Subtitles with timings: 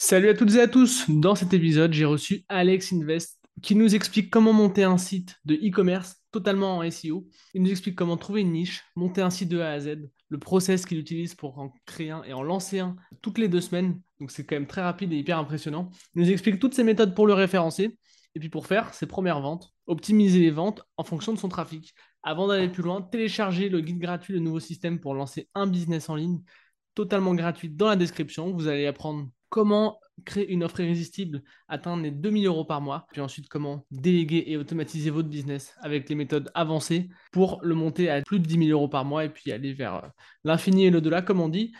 [0.00, 1.10] Salut à toutes et à tous.
[1.10, 5.56] Dans cet épisode, j'ai reçu Alex Invest qui nous explique comment monter un site de
[5.56, 7.26] e-commerce totalement en SEO.
[7.52, 10.38] Il nous explique comment trouver une niche, monter un site de A à Z, le
[10.38, 14.00] process qu'il utilise pour en créer un et en lancer un toutes les deux semaines.
[14.20, 15.90] Donc c'est quand même très rapide et hyper impressionnant.
[16.14, 17.98] Il nous explique toutes ses méthodes pour le référencer
[18.36, 21.92] et puis pour faire ses premières ventes, optimiser les ventes en fonction de son trafic.
[22.22, 26.08] Avant d'aller plus loin, téléchargez le guide gratuit, le nouveau système pour lancer un business
[26.08, 26.40] en ligne
[26.94, 28.52] totalement gratuit dans la description.
[28.52, 33.20] Vous allez apprendre comment créer une offre irrésistible, atteindre les 2000 euros par mois, puis
[33.20, 38.22] ensuite comment déléguer et automatiser votre business avec les méthodes avancées pour le monter à
[38.22, 40.08] plus de 10 000 euros par mois et puis aller vers euh,
[40.44, 41.72] l'infini et l'au-delà, comme on dit.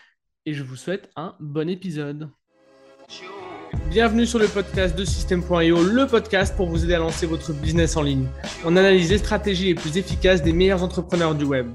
[0.46, 2.30] Et je vous souhaite un bon épisode.
[3.90, 7.96] Bienvenue sur le podcast de System.io, le podcast pour vous aider à lancer votre business
[7.96, 8.26] en ligne.
[8.64, 11.68] On analyse les stratégies les plus efficaces des meilleurs entrepreneurs du web.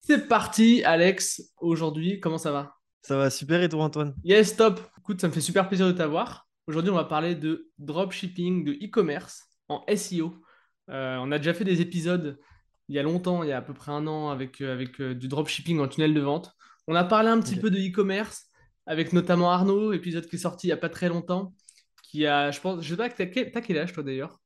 [0.00, 1.42] C'est parti, Alex.
[1.60, 2.74] Aujourd'hui, comment ça va?
[3.02, 4.14] Ça va super et toi, Antoine?
[4.24, 4.80] Yes, top.
[5.02, 6.46] Écoute, ça me fait super plaisir de t'avoir.
[6.68, 10.32] Aujourd'hui, on va parler de dropshipping, de e-commerce en SEO.
[10.90, 12.38] Euh, on a déjà fait des épisodes
[12.86, 15.00] il y a longtemps, il y a à peu près un an, avec, euh, avec
[15.00, 16.52] euh, du dropshipping en tunnel de vente.
[16.86, 18.44] On a parlé un petit peu de e-commerce
[18.86, 21.52] avec notamment Arnaud, épisode qui est sorti il n'y a pas très longtemps,
[22.04, 24.38] qui a, je pense, je sais pas, t'as quel, quel âge toi d'ailleurs?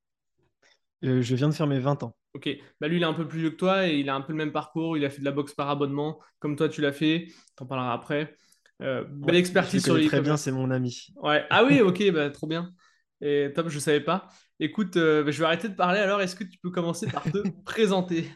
[1.03, 2.17] Je viens de faire mes 20 ans.
[2.33, 2.49] Ok,
[2.81, 4.33] bah lui il est un peu plus vieux que toi et il a un peu
[4.33, 4.97] le même parcours.
[4.97, 7.27] Il a fait de la boxe par abonnement, comme toi tu l'as fait.
[7.57, 8.39] T'en parleras après.
[8.83, 10.07] Euh, belle expertise sur les.
[10.07, 11.09] Très bien, c'est mon ami.
[11.17, 11.45] Ouais.
[11.51, 12.73] Ah oui, ok, bah, trop bien.
[13.21, 14.29] Et top, je savais pas.
[14.61, 16.01] Écoute, euh, bah, je vais arrêter de parler.
[16.01, 18.31] Alors, est-ce que tu peux commencer par te présenter?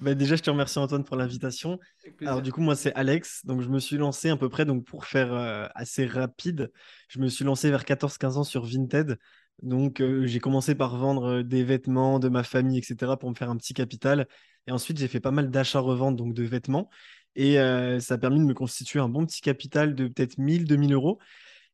[0.00, 1.78] Bah, déjà, je te remercie Antoine pour l'invitation.
[2.22, 3.46] Alors du coup, moi c'est Alex.
[3.46, 6.72] Donc je me suis lancé à peu près, donc pour faire euh, assez rapide,
[7.06, 9.16] je me suis lancé vers 14-15 ans sur Vinted.
[9.62, 13.50] Donc, euh, j'ai commencé par vendre des vêtements de ma famille, etc., pour me faire
[13.50, 14.26] un petit capital.
[14.66, 16.90] Et ensuite, j'ai fait pas mal d'achats-reventes, donc de vêtements.
[17.36, 20.64] Et euh, ça a permis de me constituer un bon petit capital de peut-être 1000,
[20.66, 21.18] 2000 euros.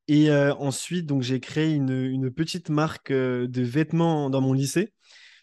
[0.09, 4.95] Et ensuite, donc, j'ai créé une, petite marque de vêtements dans mon lycée,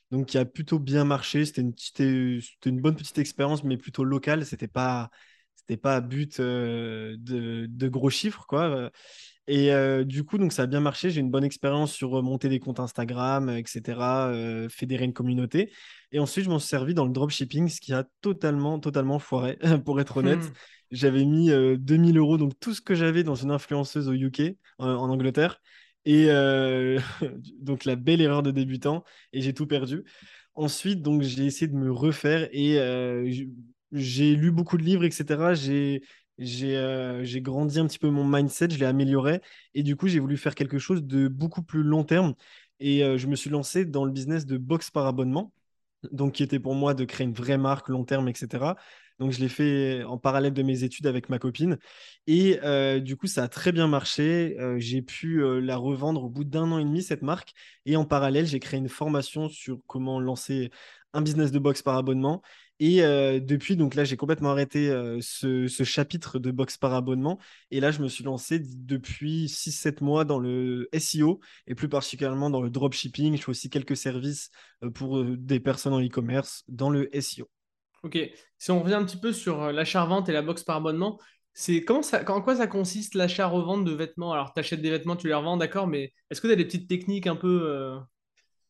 [0.10, 1.46] donc qui a plutôt bien marché.
[1.46, 4.44] C'était une, une bonne petite expérience, mais plutôt locale.
[4.44, 5.12] C'était pas,
[5.56, 8.90] c'était pas à but de, de, gros chiffres, quoi.
[9.48, 11.12] Et euh, du coup, donc ça a bien marché.
[11.12, 15.72] J'ai une bonne expérience sur euh, monter des comptes Instagram, etc., fédérer une communauté.
[16.12, 19.58] Et ensuite, je m'en suis servi dans le dropshipping, ce qui a totalement, totalement foiré,
[19.86, 20.44] pour être honnête.
[20.44, 20.54] Hmm.
[20.92, 25.10] J'avais mis 2000 euros, donc tout ce que j'avais dans une influenceuse au UK, en,
[25.10, 25.62] Angleterre.
[26.06, 26.28] Et
[27.60, 30.04] donc la belle erreur de débutant, et j'ai tout perdu.
[30.54, 32.78] Ensuite, donc j'ai essayé de me refaire et
[33.92, 35.54] j'ai lu beaucoup de livres, etc.
[35.54, 36.02] J'ai
[36.40, 39.42] euh, j'ai grandi un petit peu mon mindset, je l'ai amélioré
[39.74, 42.36] et du coup j'ai voulu faire quelque chose de beaucoup plus long terme
[42.80, 45.54] et euh, je me suis lancé dans le business de box par abonnement,
[46.12, 48.76] donc qui était pour moi de créer une vraie marque long terme, etc.
[49.20, 51.78] Donc je l'ai fait en parallèle de mes études avec ma copine
[52.28, 54.58] et euh, du coup ça a très bien marché.
[54.78, 57.54] j'ai pu la revendre au bout d'un an et demi cette marque
[57.86, 60.70] et en parallèle j'ai créé une formation sur comment lancer
[61.14, 62.42] un business de box par abonnement
[62.80, 67.40] et euh, depuis, donc là, j'ai complètement arrêté euh, ce, chapitre de box par abonnement.
[67.72, 72.50] Et là, je me suis lancé depuis 6-7 mois dans le SEO et plus particulièrement
[72.50, 73.38] dans le dropshipping.
[73.38, 74.50] Je fais aussi quelques services
[74.84, 77.50] euh, pour des personnes en e-commerce dans le SEO.
[78.04, 78.20] Ok.
[78.58, 81.20] Si on revient un petit peu sur l'achat-revente et la box par abonnement,
[81.54, 84.34] c'est en quoi ça consiste l'achat-revente de vêtements?
[84.34, 86.66] Alors, tu achètes des vêtements, tu les revends, d'accord, mais est-ce que tu as des
[86.66, 87.98] petites techniques un peu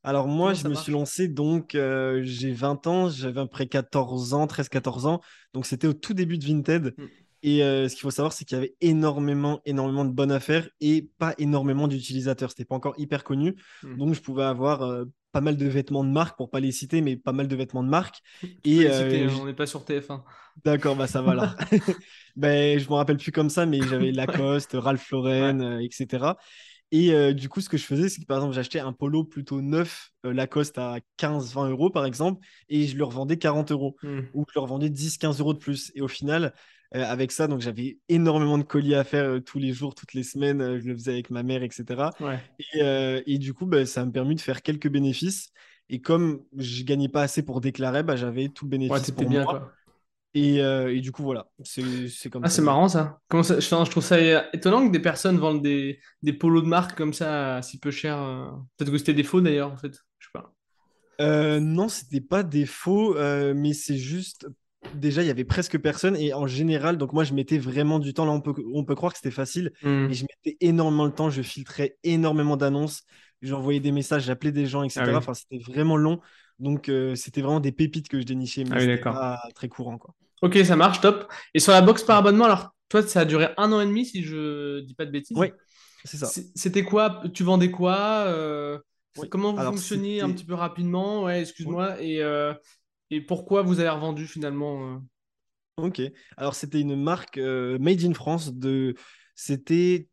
[0.06, 3.68] alors moi, je me suis lancé, donc euh, j'ai 20 ans, j'avais à peu près
[3.68, 5.22] 14 ans, 13-14 ans,
[5.54, 6.94] donc c'était au tout début de Vinted.
[6.98, 7.04] Mm.
[7.42, 10.68] Et euh, ce qu'il faut savoir, c'est qu'il y avait énormément, énormément de bonnes affaires
[10.82, 12.50] et pas énormément d'utilisateurs.
[12.50, 13.56] C'était pas encore hyper connu.
[13.84, 13.98] Mm.
[13.98, 17.02] Donc, je pouvais avoir euh, pas mal de vêtements de marque, pour pas les citer,
[17.02, 18.22] mais pas mal de vêtements de marque.
[18.64, 20.22] et hein, on n'est pas sur TF1.
[20.64, 21.56] D'accord, bah ça va là.
[22.36, 26.34] ben, je me rappelle plus comme ça, mais j'avais Lacoste, Ralph Lauren, etc.
[26.92, 29.24] Et euh, du coup, ce que je faisais, c'est que par exemple, j'achetais un polo
[29.24, 33.96] plutôt neuf, euh, Lacoste à 15-20 euros par exemple, et je le revendais 40 euros,
[34.04, 34.20] hmm.
[34.34, 35.92] ou je le revendais 10-15 euros de plus.
[35.96, 36.54] Et au final,
[36.96, 40.24] euh, avec ça, donc j'avais énormément de colis à faire tous les jours, toutes les
[40.24, 42.10] semaines, je le faisais avec ma mère, etc.
[42.74, 45.52] Et, du coup, bah, ça m'a permis de faire quelques bénéfices.
[45.90, 49.44] Et comme je gagnais pas assez pour déclarer, bah, j'avais tout le bénéfice pour bien,
[49.44, 49.72] moi.
[50.36, 53.20] Euh, et, du coup, voilà, c'est comme ah, C'est marrant ça.
[53.30, 54.20] Comment ça je, trouve ça
[54.54, 58.22] étonnant que des personnes vendent des, des polos de marque comme ça si peu cher.
[58.22, 58.48] Euh.
[58.78, 59.94] Peut-être que c'était des faux d'ailleurs, en fait.
[60.20, 60.54] Je sais pas.
[61.22, 63.16] Euh, non, c'était pas des faux,
[63.54, 64.48] mais c'est juste.
[64.94, 68.14] Déjà, il y avait presque personne et en général, donc moi, je mettais vraiment du
[68.14, 68.24] temps.
[68.24, 70.10] Là, on peut, on peut croire que c'était facile, mmh.
[70.12, 71.32] et je mettais énormément de temps.
[71.32, 73.02] Je filtrais énormément d'annonces,
[73.42, 75.06] j'envoyais des messages, j'appelais des gens, etc.
[75.08, 76.20] Ah enfin, c'était vraiment long.
[76.60, 80.14] Donc, c'était vraiment des pépites que je dénichais, mais ah c'était pas très courant, quoi.
[80.42, 81.32] Ok, ça marche, top.
[81.54, 84.06] Et sur la box par abonnement, alors toi, ça a duré un an et demi,
[84.06, 85.38] si je dis pas de bêtises.
[85.38, 85.52] Oui.
[86.04, 86.28] C'est ça.
[86.56, 87.24] C'était quoi?
[87.34, 88.26] Tu vendais quoi
[89.30, 91.24] Comment vous Alors, fonctionniez un petit peu rapidement?
[91.24, 91.42] Ouais, Oui.
[91.42, 92.02] excuse-moi.
[92.02, 92.54] Et, euh,
[93.12, 95.00] et pourquoi vous avez revendu finalement euh?
[95.78, 96.02] Ok.
[96.38, 98.54] Alors, c'était une marque euh, made in France.
[98.54, 98.96] De...
[99.36, 100.08] C'était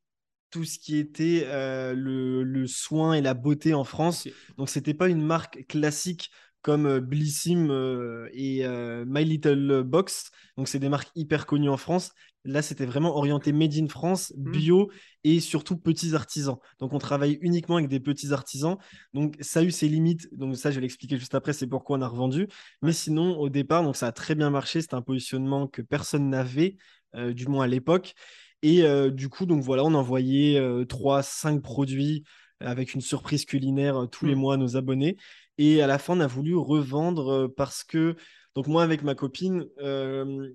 [0.50, 4.26] tout ce qui était euh, le, le soin et la beauté en France.
[4.26, 4.34] Ok.
[4.58, 6.30] Donc, c'était pas une marque classique
[6.62, 10.30] comme euh, Blissim euh, et euh, My Little Box.
[10.56, 12.12] Donc, c'est des marques hyper connues en France.
[12.44, 14.50] Là, c'était vraiment orienté made in France, Hmm.
[14.50, 14.90] bio
[15.24, 16.56] et surtout petits artisans.
[16.80, 18.76] Donc, on travaille uniquement avec des petits artisans.
[19.14, 20.28] Donc, ça a eu ses limites.
[20.36, 21.52] Donc, ça, je vais l'expliquer juste après.
[21.52, 22.48] C'est pourquoi on a revendu.
[22.82, 24.80] Mais sinon, au départ, donc ça a très bien marché.
[24.80, 26.76] C'était un positionnement que personne n'avait,
[27.14, 28.14] euh, du moins à l'époque.
[28.62, 32.24] Et euh, du coup, donc voilà, on envoyait euh, 3, 5 produits
[32.60, 34.36] avec une surprise culinaire tous les Hmm.
[34.36, 35.16] mois à nos abonnés.
[35.58, 38.16] Et à la fin, on a voulu revendre euh, parce que,
[38.54, 40.48] donc moi, avec ma copine, euh,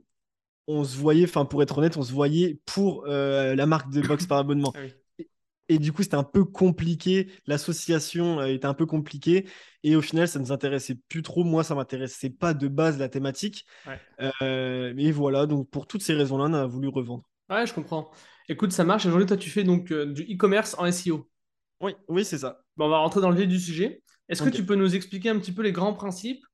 [0.68, 4.02] on se voyait, enfin, pour être honnête, on se voyait pour euh, la marque de
[4.02, 4.74] box par abonnement.
[4.76, 4.94] Ah oui.
[5.20, 5.30] Et,
[5.70, 7.30] et du coup, c'était un peu compliqué.
[7.46, 9.48] L'association était un peu compliquée.
[9.84, 11.44] Et au final, ça ne nous intéressait plus trop.
[11.44, 13.66] Moi, ça m'intéressait pas de base la thématique.
[13.86, 14.00] Ouais.
[14.42, 17.24] Euh, et voilà, donc pour toutes ces raisons-là, on a voulu revendre.
[17.50, 18.12] Ouais, je comprends.
[18.50, 19.06] Écoute, ça marche.
[19.06, 21.30] Aujourd'hui, toi, tu fais donc euh, du e-commerce en SEO.
[21.82, 22.62] Oui, oui, c'est ça.
[22.76, 24.02] Bon, on va rentrer dans le vif du sujet.
[24.30, 26.46] Est-ce que tu peux nous expliquer un petit peu les grands principes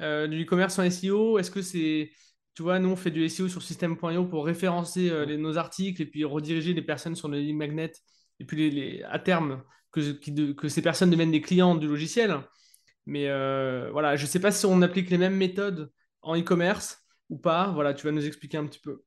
[0.00, 1.38] euh, du e-commerce en SEO?
[1.38, 2.10] Est-ce que c'est,
[2.54, 6.02] tu vois, nous, on fait du SEO sur système.io pour référencer euh, les- nos articles
[6.02, 7.92] et puis rediriger les personnes sur le lead magnet
[8.40, 9.62] et puis les, les- à terme
[9.92, 12.40] que, qui de- que ces personnes deviennent des clients du logiciel.
[13.06, 15.90] Mais euh, voilà, je ne sais pas si on applique les mêmes méthodes
[16.22, 16.98] en e-commerce
[17.30, 17.70] ou pas.
[17.72, 19.02] Voilà, tu vas nous expliquer un petit peu.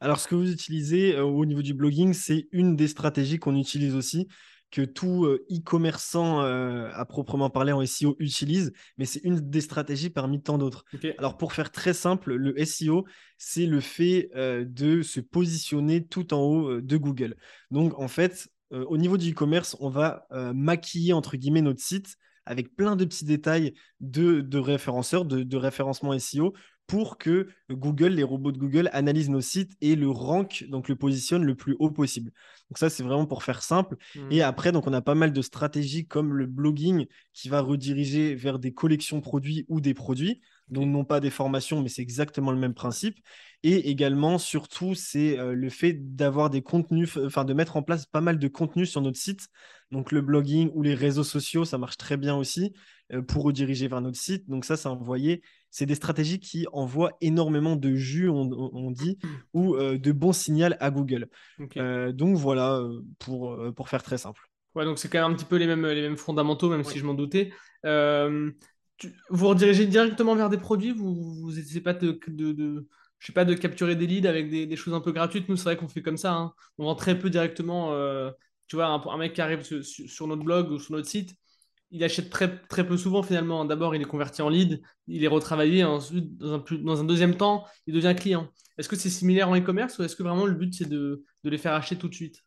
[0.00, 3.56] Alors, ce que vous utilisez euh, au niveau du blogging, c'est une des stratégies qu'on
[3.56, 4.28] utilise aussi,
[4.74, 9.60] que tout euh, e-commerçant euh, à proprement parler en SEO utilise, mais c'est une des
[9.60, 10.84] stratégies parmi tant d'autres.
[11.16, 13.04] Alors, pour faire très simple, le SEO,
[13.38, 17.36] c'est le fait euh, de se positionner tout en haut euh, de Google.
[17.70, 22.74] Donc, en fait, au niveau du e-commerce, on va maquiller, entre guillemets, notre site avec
[22.74, 26.54] plein de petits détails de, de référenceurs, de, de référencement SEO,
[26.86, 30.96] pour que Google, les robots de Google, analysent nos sites et le rank, donc le
[30.96, 32.30] positionne le plus haut possible.
[32.70, 33.96] Donc ça, c'est vraiment pour faire simple.
[34.30, 38.34] Et après, donc on a pas mal de stratégies comme le blogging qui va rediriger
[38.34, 40.40] vers des collections produits ou des produits.
[40.68, 43.18] Donc non pas des formations, mais c'est exactement le même principe.
[43.62, 48.06] Et également, surtout, c'est euh, le fait d'avoir des contenus, enfin de mettre en place
[48.06, 49.48] pas mal de contenus sur notre site.
[49.90, 52.72] Donc le blogging ou les réseaux sociaux, ça marche très bien aussi
[53.12, 54.48] euh, pour rediriger vers notre site.
[54.48, 55.42] Donc ça, c'est envoyé.
[55.76, 59.18] C'est des stratégies qui envoient énormément de jus, on, dit,
[59.54, 61.28] ou euh, de bons signaux à Google.
[61.76, 64.40] Euh, donc voilà, euh, pour, pour faire très simple.
[64.76, 66.98] Ouais, donc c'est quand même un petit peu les mêmes, les mêmes fondamentaux, même si
[66.98, 67.52] je m'en doutais.
[67.84, 68.52] Euh,
[68.98, 72.88] tu- vous redirigez directement vers des produits, vous n'essayez pas de, de, de-
[73.18, 75.48] je sais pas, de capturer des leads avec des, des choses un peu gratuites?
[75.48, 76.34] Nous, c'est vrai qu'on fait comme ça.
[76.34, 76.54] hein.
[76.78, 77.92] On vend très peu directement.
[77.94, 78.30] euh,
[78.68, 81.34] tu vois, un, un mec qui arrive sur notre blog ou sur notre site,
[81.90, 83.64] il achète très, très peu souvent finalement.
[83.64, 85.84] D'abord, il est converti en lead, il est retravaillé.
[85.84, 88.48] Ensuite, dans un, plus- dans un deuxième temps, il devient client.
[88.78, 91.50] Est-ce que c'est similaire en e-commerce ou est-ce que vraiment le but, c'est de, de
[91.50, 92.42] les faire acheter tout de suite?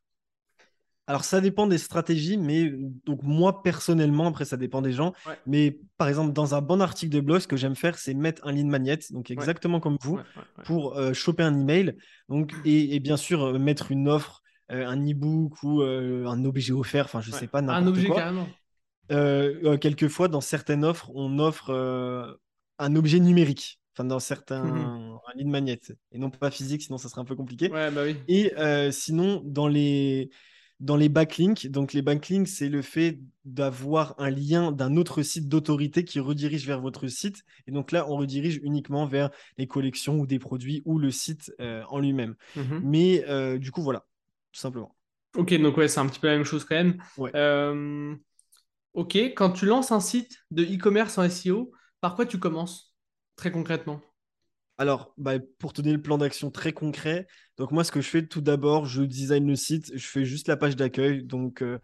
[1.10, 2.69] Alors, ça dépend des stratégies, mais
[3.06, 6.81] donc moi personnellement, après ça dépend des gens, Ouais, mais par exemple, dans un bon
[6.81, 9.80] article de blog, ce que j'aime faire, c'est mettre un lead magnet, donc ouais, exactement
[9.80, 10.24] comme vous, ouais,
[10.63, 11.95] pour euh, choper un email,
[12.28, 14.42] donc, et, et bien sûr euh, mettre une offre,
[14.72, 18.12] euh, un e-book ou un objet offert, enfin je sais pas, Ah, un n'importe objet
[18.12, 18.14] quoi.
[18.14, 18.59] carrément.
[19.11, 22.33] Euh, euh, quelquefois, dans certaines offres, on offre euh,
[22.80, 25.18] un objet numérique, enfin dans certains, Mhm.
[25.28, 25.80] un lead magnet,
[26.11, 27.71] et non pas physique, sinon ça serait un peu compliqué.
[27.71, 28.18] Ouais, bah oui.
[28.28, 30.30] Et euh, sinon, dans les,
[30.80, 35.47] dans les backlinks, donc les backlinks, c'est le fait d'avoir un lien d'un autre site
[35.47, 37.44] d'autorité qui redirige vers votre site.
[37.66, 41.52] Et donc là, on redirige uniquement vers les collections ou des produits ou le site
[41.59, 42.35] en lui-même.
[42.56, 42.81] Mhm.
[42.83, 44.06] Mais du coup, voilà,
[44.52, 44.95] tout simplement.
[45.35, 46.97] Ok, donc ouais, c'est un petit peu la même chose quand même.
[47.18, 47.31] Ouais.
[48.97, 52.94] Ok, quand tu lances un site de e-commerce en SEO, par quoi tu commences
[53.37, 54.01] très concrètement?
[54.77, 57.27] Alors, bah, pour te donner le plan d'action très concret,
[57.57, 60.47] donc moi, ce que je fais tout d'abord, je design le site, je fais juste
[60.47, 61.80] la page d'accueil, donc euh,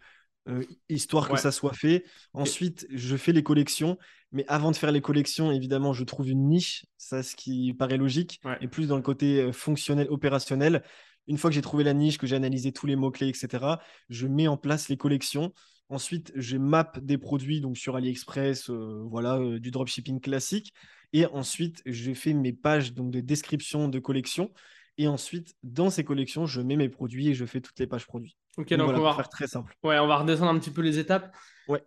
[0.48, 2.04] euh, histoire que Ouais, ça soit fait.
[2.34, 3.98] Ensuite, je fais les collections,
[4.30, 7.96] mais avant de faire les collections, évidemment, je trouve une niche, ça, ce qui paraît
[7.96, 8.60] logique, Ouais.
[8.60, 10.84] et plus dans le côté euh, fonctionnel, opérationnel.
[11.26, 14.28] Une fois que j'ai trouvé la niche, que j'ai analysé tous les mots-clés, etc., je
[14.28, 15.52] mets en place les collections.
[15.90, 20.72] Ensuite, je map des produits donc sur AliExpress, euh, voilà, euh, du dropshipping classique.
[21.12, 24.52] Et ensuite, je fais mes pages donc, de description de collection.
[24.98, 28.06] Et ensuite, dans ces collections, je mets mes produits et je fais toutes les pages
[28.06, 28.36] produits.
[28.56, 29.76] Ok, Donc donc voilà, on pour faire va, très simple.
[29.84, 31.34] ouais, on va redescendre un petit peu les étapes.
[31.66, 31.84] Ouais,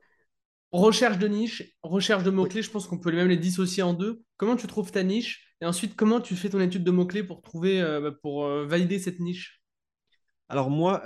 [0.71, 4.23] Recherche de niche, recherche de mots-clés, je pense qu'on peut même les dissocier en deux.
[4.37, 5.53] Comment tu trouves ta niche?
[5.61, 8.99] Et ensuite, comment tu fais ton étude de mots-clés pour trouver, euh, bah, pour valider
[8.99, 9.61] cette niche?
[10.49, 11.01] Alors moi,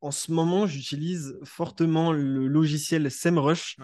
[0.00, 3.76] en ce moment, j'utilise fortement le logiciel SEMrush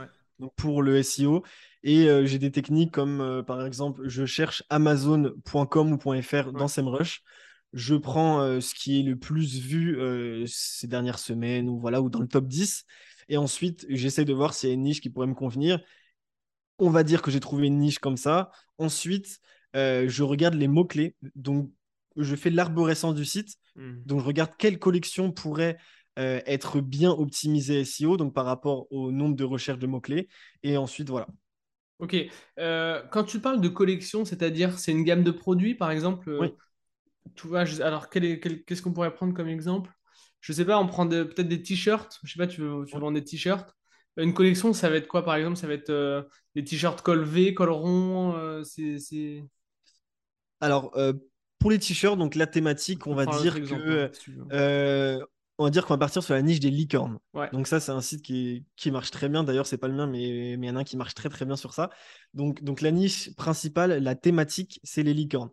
[0.56, 1.44] pour le SEO.
[1.82, 6.68] Et euh, j'ai des techniques comme, euh, par exemple, je cherche amazon.com ou .fr dans
[6.68, 7.22] SEMrush.
[7.72, 9.98] Je prends euh, ce qui est le plus vu
[10.46, 12.84] ces dernières semaines ou, voilà, ou dans le top 10.
[13.28, 15.80] Et ensuite, j'essaie de voir s'il y a une niche qui pourrait me convenir.
[16.78, 18.50] On va dire que j'ai trouvé une niche comme ça.
[18.78, 19.40] Ensuite,
[19.74, 21.16] je regarde les mots-clés.
[21.34, 21.70] Donc,
[22.16, 23.56] je fais l'arborescence du site.
[23.74, 23.96] Hmm.
[24.06, 25.76] Donc, je regarde quelle collection pourrait
[26.16, 30.28] être bien optimisée SEO, donc par rapport au nombre de recherches de mots-clés.
[30.62, 31.26] Et ensuite, voilà.
[31.98, 32.14] Ok.
[32.58, 36.30] Euh, quand tu parles de collection, c'est-à-dire c'est une gamme de produits, par exemple.
[36.30, 36.54] Euh, oui.
[37.34, 39.90] Tu vois, alors qu'est-ce qu'on pourrait prendre comme exemple?
[40.40, 42.20] Je sais pas, on prend peut-être des t-shirts.
[42.22, 43.74] Je sais pas, tu veux, tu vendre des t-shirts.
[44.16, 45.56] Une collection, ça va être quoi, par exemple?
[45.56, 46.22] Ça va être euh,
[46.54, 48.62] des t-shirts col V, col rond.
[48.62, 49.44] c'est.
[50.60, 50.96] Alors,
[51.58, 54.10] pour les t-shirts, donc la thématique, on, va dire que
[54.52, 55.26] hein,
[55.58, 57.18] on va dire qu'on va partir sur la niche des licornes.
[57.52, 59.42] Donc ça, c'est un site qui, marche très bien.
[59.42, 61.44] D'ailleurs, c'est pas le mien, mais, il y en a un qui marche très très
[61.44, 61.90] bien sur ça.
[62.34, 65.50] Donc, donc la niche principale, la thématique, c'est les licornes.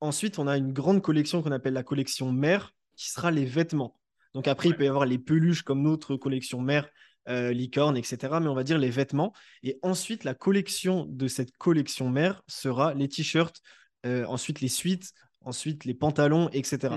[0.00, 3.98] Ensuite, on a une grande collection qu'on appelle la collection mère, qui sera les vêtements.
[4.34, 6.88] Donc après, il peut y avoir les peluches comme notre collection mère,
[7.28, 8.40] euh, licorne, etc.
[8.40, 9.32] Mais on va dire les vêtements.
[9.62, 13.60] Et ensuite, la collection de cette collection mère sera les t-shirts,
[14.04, 16.94] euh, ensuite les suites, ensuite les pantalons, etc.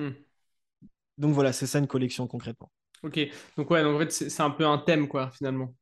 [1.18, 2.72] Donc voilà, c'est ça une collection concrètement.
[3.04, 3.20] Ok,
[3.58, 5.74] donc ouais, donc en fait, c'est un peu un thème, quoi, finalement.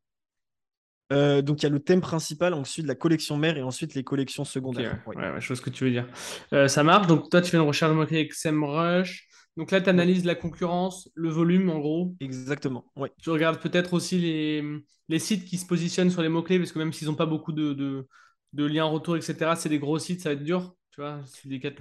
[1.12, 4.04] Euh, donc il y a le thème principal, ensuite la collection mère et ensuite les
[4.04, 5.02] collections secondaires.
[5.08, 6.08] ouais, ouais, je vois ce que tu veux dire.
[6.54, 9.28] Euh, ça marche, donc toi tu fais une recherche de mots avec SEMrush.
[9.58, 12.16] Donc là tu analyses la concurrence, le volume en gros.
[12.20, 13.12] Exactement, ouais.
[13.22, 14.64] Tu regardes peut-être aussi les,
[15.10, 17.54] les, sites qui se positionnent sur les mots-clés, parce que même s'ils n'ont pas beaucoup
[17.54, 18.08] de, de,
[18.54, 20.76] de liens retour, etc., c'est des gros sites, ça va être dur.
[20.92, 21.24] Tu vois,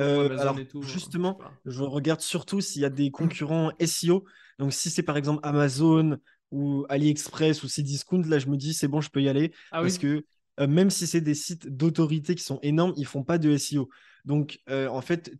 [0.00, 4.24] euh, alors, Justement, je regarde surtout s'il y a des concurrents SEO.
[4.58, 6.18] Donc, si c'est par exemple Amazon
[6.50, 9.52] ou AliExpress ou Cdiscount, là, je me dis, c'est bon, je peux y aller.
[9.70, 10.24] Ah parce que
[10.60, 13.88] euh, même si c'est des sites d'autorité qui sont énormes, ils font pas de SEO.
[14.24, 15.32] Donc, euh, en fait,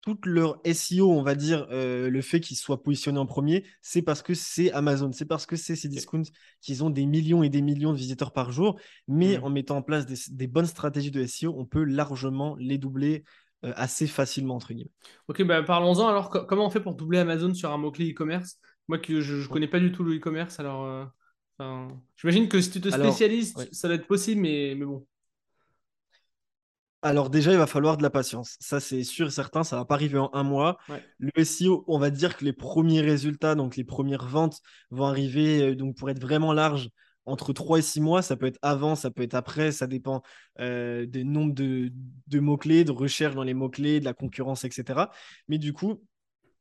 [0.00, 4.02] toute leur SEO, on va dire, euh, le fait qu'ils soient positionnés en premier, c'est
[4.02, 7.48] parce que c'est Amazon, c'est parce que c'est ces discounts qu'ils ont des millions et
[7.48, 8.78] des millions de visiteurs par jour.
[9.06, 9.44] Mais mmh.
[9.44, 13.24] en mettant en place des, bonnes stratégies de SEO, on peut largement les doubler
[13.64, 14.92] euh, assez facilement, entre guillemets.
[15.26, 16.06] Ok, bah parlons-en.
[16.06, 18.58] Alors, comment on fait pour doubler Amazon sur un mot-clé e-commerce?
[18.86, 20.84] Moi, que je ne connais pas du tout le e-commerce, alors.
[21.60, 25.04] Euh, j'imagine que si tu te spécialises, ça va être possible, mais, mais bon.
[27.00, 28.56] Alors déjà, il va falloir de la patience.
[28.58, 30.78] Ça, c'est sûr et certain, ça va pas arriver en un mois.
[31.18, 35.62] Le SEO, on va dire que les premiers résultats, donc les premières ventes, vont arriver
[35.62, 36.90] euh, donc pour être vraiment large
[37.24, 38.22] entre 3 et 6 mois.
[38.22, 40.22] Ça peut être avant, ça peut être après, ça dépend
[40.58, 41.92] euh, des nombres de,
[42.40, 45.10] mots-clés, de recherche dans les mots-clés, de la concurrence, etc.
[45.46, 46.02] Mais du coup,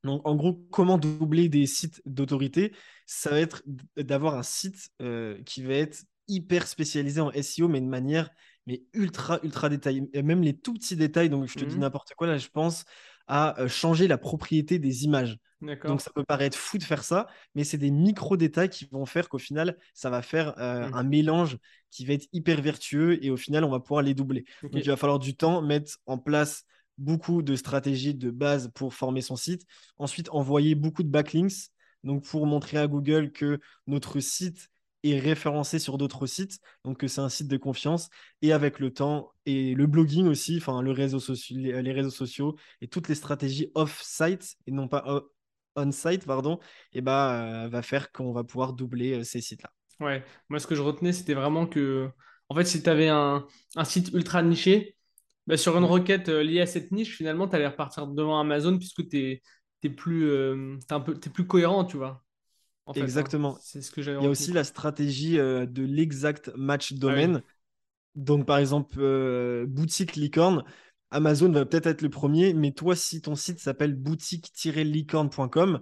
[0.04, 2.74] donc, en gros, comment doubler des sites d'autorité?
[3.08, 3.64] Ça va être
[3.98, 8.30] d'avoir un site euh, qui va être hyper spécialisé en SEO, mais de manière
[8.68, 10.04] mais ultra, ultra détaillé.
[10.22, 12.86] même les tout petits détails, donc je te dis mmh n'importe quoi, là, je pense
[13.28, 15.40] à euh, changer la propriété des images.
[15.62, 19.28] Donc ça peut paraître fou de faire ça, mais c'est des micro-détails qui vont faire
[19.28, 20.94] qu'au final, ça va faire euh, mmh.
[20.94, 21.58] un mélange
[21.90, 24.46] qui va être hyper vertueux et au final, on va pouvoir les doubler.
[24.62, 26.66] Donc il va falloir du temps, mettre en place
[26.98, 29.66] beaucoup de stratégies de base pour former son site.
[29.98, 31.72] Ensuite, envoyer beaucoup de backlinks.
[32.04, 34.70] Donc pour montrer à Google que notre site
[35.04, 38.10] est référencé sur d'autres sites, donc que c'est un site de confiance.
[38.42, 41.20] Et avec le temps, et le blogging aussi, enfin le réseau
[41.52, 45.24] les, réseaux sociaux et toutes les stratégies off-site et non pas
[45.78, 46.60] on-site, pardon,
[46.92, 49.72] et bah, euh, va faire qu'on va pouvoir doubler euh, ces sites-là.
[50.00, 52.10] Ouais, moi ce que je retenais, c'était vraiment que,
[52.50, 53.48] en fait, si tu avais un,
[53.84, 54.98] site ultra niché,
[55.46, 58.78] bah, sur une requête euh, liée à cette niche, finalement, tu allais repartir devant Amazon
[58.78, 59.42] puisque tu
[59.84, 60.32] es, plus,
[60.90, 62.24] un peu, es plus cohérent, tu vois.
[62.88, 62.94] Hein.
[62.96, 63.58] Exactement.
[63.62, 67.44] C'est ce que Il y a aussi la stratégie euh, de l'exact match ah domaine.
[68.16, 70.64] Donc, par exemple, euh, boutique licorne,
[71.12, 75.82] Amazon va peut-être être le premier, mais toi, si ton site s'appelle boutique-licorne.com,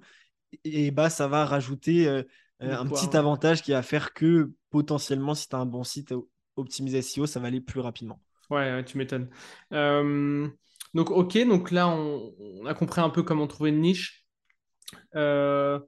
[0.63, 2.23] et bah, ça va rajouter euh,
[2.59, 6.13] un petit avantage qui va faire que potentiellement, si tu as un bon site
[6.55, 8.21] optimisé SEO, ça va aller plus rapidement.
[8.49, 9.29] Ouais, tu m'étonnes.
[9.71, 14.25] donc, ok, donc là, on, on, a compris un peu comment trouver une niche.
[15.15, 15.79] Euh,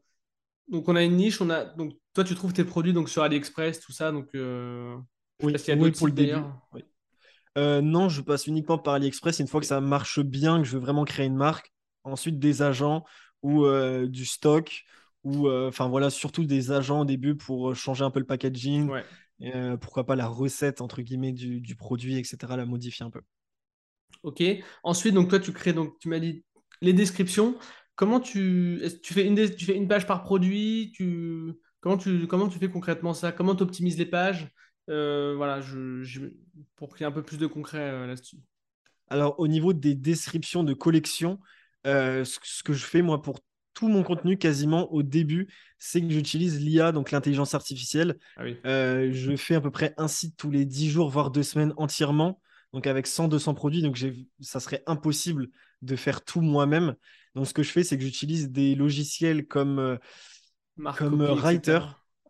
[0.67, 3.23] donc on a une niche, on a donc toi tu trouves tes produits donc sur
[3.23, 4.97] AliExpress tout ça donc euh...
[5.41, 6.39] oui, y a oui pour le début.
[7.57, 10.73] Euh, non, je passe uniquement par AliExpress une fois que ça marche bien, que je
[10.73, 11.73] veux vraiment créer une marque.
[12.03, 13.03] Ensuite des agents
[13.41, 14.83] ou euh, du stock
[15.23, 18.89] ou enfin voilà surtout des agents au début pour changer un peu le packaging.
[19.81, 22.37] pourquoi pas la recette entre guillemets du, du, produit etc.
[22.55, 23.21] La modifier un peu.
[24.23, 24.43] Ok.
[24.83, 26.45] Ensuite donc toi tu crées donc tu m'as dit
[26.81, 27.57] les descriptions.
[27.97, 31.51] Comment tu, tu, fais une tu fais une page par produit tu,
[31.81, 33.33] comment, tu, comment tu fais concrètement ça?
[33.33, 34.47] Comment tu optimises les pages?
[34.89, 36.31] Euh, Voilà, je,
[36.77, 38.37] pour qu'il y ait un peu plus de concret euh, là-dessus.
[39.09, 41.39] Alors, au niveau des descriptions de collection,
[41.83, 43.39] ce, ce, que je fais, moi, pour
[43.77, 48.17] tout mon contenu quasiment au début, c'est que j'utilise l'IA, donc l'intelligence artificielle.
[48.35, 51.43] Ah euh, je fais à peu près un site tous les 10 jours, voire deux
[51.43, 52.41] semaines entièrement,
[52.73, 53.83] donc avec 100-200 produits.
[53.83, 54.03] Donc
[54.39, 55.49] ça serait impossible
[55.83, 56.95] de faire tout moi-même.
[57.37, 59.97] Donc ce que je fais, c'est que j'utilise des logiciels comme, euh,
[60.97, 61.79] comme Writer.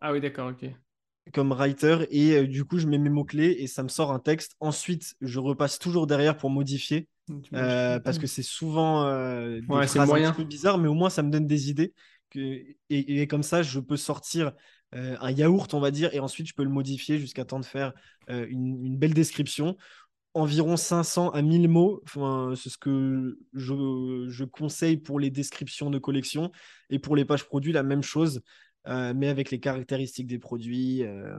[0.01, 0.69] Ah oui, d'accord, ok
[1.33, 4.11] comme writer et euh, du coup je mets mes mots clés et ça me sort
[4.11, 4.55] un texte.
[4.59, 7.07] Ensuite je repasse toujours derrière pour modifier
[7.53, 10.93] euh, parce que c'est souvent euh, des ouais, phrases un petit peu bizarres, mais au
[10.93, 11.93] moins ça me donne des idées
[12.29, 12.61] que...
[12.89, 14.51] et, comme ça je peux sortir
[14.93, 17.93] un yaourt on va dire et ensuite je peux le modifier jusqu'à temps de faire
[18.29, 19.77] une, belle description.
[20.37, 25.89] Environ 500 à 1000 mots, enfin, c'est ce que je, je conseille pour les descriptions
[25.89, 26.51] de collection.
[26.91, 28.41] Et pour les pages produits, la même chose.
[28.87, 31.37] Euh, mais avec les caractéristiques des produits, euh,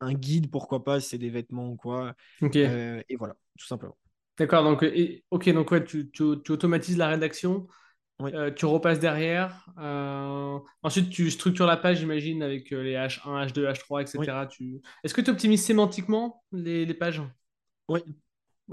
[0.00, 2.14] un, guide, pourquoi pas, si c'est des vêtements ou quoi.
[2.42, 3.96] Euh, et voilà, tout simplement.
[4.38, 4.84] D'accord, donc,
[5.30, 7.66] ok, donc ouais, tu, tu, automatises la rédaction,
[8.56, 9.66] tu repasses derrière.
[10.82, 14.46] ensuite, tu structures la page, j'imagine, avec les H1, H2, H3, etc.
[14.48, 14.80] Tu...
[15.04, 17.22] Est-ce que tu optimises sémantiquement les, les pages?
[17.88, 18.00] Oui,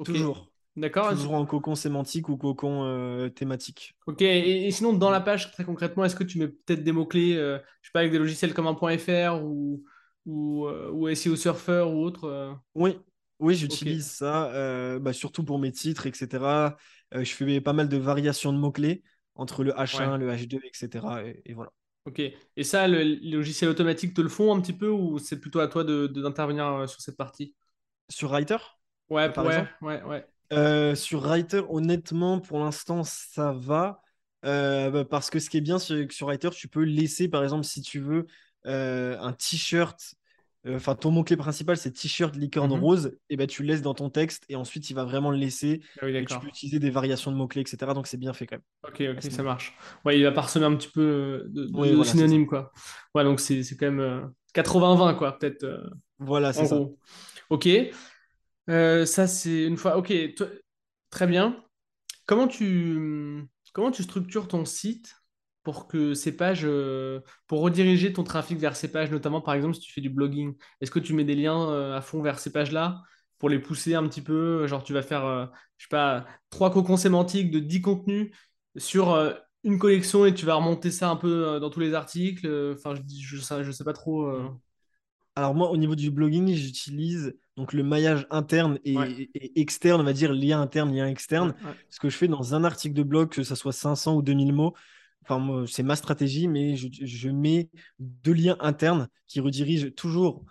[0.03, 0.51] toujours.
[0.77, 1.09] D'accord.
[1.09, 3.95] Toujours en cocon sémantique ou cocon euh, thématique.
[4.05, 7.35] Ok, et, sinon, dans la page, très concrètement, est-ce que tu mets peut-être des mots-clés,
[7.35, 9.83] euh, je sais pas, avec des logiciels comme un.fr ou,
[10.27, 12.99] ou, euh, ou SEO Surfer ou autre Oui,
[13.39, 16.77] oui j'utilise ça, bah, surtout pour mes titres, etc.
[17.11, 19.01] je fais pas mal de variations de mots-clés
[19.33, 21.07] entre le H1, le H2, etc.
[21.45, 21.71] Et, voilà.
[22.05, 25.39] Ok, et ça, le, les logiciels automatiques te le font un petit peu ou c'est
[25.39, 27.55] plutôt à toi d'intervenir de, sur cette partie?
[28.09, 28.57] Sur Writer?
[29.09, 30.25] Ouais, par exemple ouais, ouais.
[30.53, 34.01] Euh, sur Writer, honnêtement, pour l'instant, ça va.
[34.45, 37.43] Euh, bah, parce que ce qui est bien sur, sur Writer, tu peux laisser, par
[37.43, 38.27] exemple, si tu veux,
[38.65, 40.15] euh, un t-shirt.
[40.69, 42.81] Enfin, ton mot-clé principal, c'est t-shirt licorne mhm.
[42.81, 43.17] rose.
[43.29, 45.81] Et ben, tu le laisses dans ton texte et ensuite, il va vraiment le laisser.
[46.01, 47.93] Ah et tu peux utiliser des variations de mots-clés, etc.
[47.93, 48.63] Donc, c'est bien fait quand même.
[48.83, 49.77] Ok, ok, ça marche.
[50.03, 52.73] Ouais, il va parsemer un petit peu de, synonymes, quoi.
[53.15, 55.65] Ouais, donc c'est quand même 80-20, quoi, peut-être.
[56.19, 56.79] voilà, c'est ça.
[57.49, 57.69] Ok.
[58.69, 59.97] Euh, ça, c'est une fois.
[59.97, 60.13] Ok,
[61.09, 61.63] très bien.
[62.25, 65.15] Comment tu, comment tu structures ton site
[65.63, 69.75] pour que ces pages, euh, pour rediriger ton trafic vers ces pages, notamment par exemple
[69.75, 72.39] si tu fais du blogging, est-ce que tu mets des liens euh, à fond vers
[72.39, 73.01] ces pages-là
[73.39, 74.67] pour les pousser un petit peu?
[74.67, 78.33] Genre, tu vas faire, je sais pas, trois cocons sémantiques de 10 contenus
[78.77, 79.15] sur
[79.63, 82.47] une collection et tu vas remonter ça un peu dans tous les articles.
[82.77, 83.01] Enfin, je,
[83.37, 84.31] je, je sais pas trop.
[85.35, 88.95] Alors moi, au niveau du blogging, j'utilise donc le maillage interne et,
[89.59, 91.55] externe, on va dire lien interne, lien externe.
[91.89, 94.53] Ce que je fais dans un article de blog, que ce soit 500 ou 2000
[94.53, 94.75] mots,
[95.23, 100.45] enfin, c'est ma stratégie, mais je, mets deux liens internes qui redirigent toujours